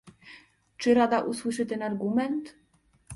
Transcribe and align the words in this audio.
Czy 0.77 0.93
Rada 0.93 1.19
usłyszy 1.21 1.65
ten 1.65 1.81
argument? 1.81 2.55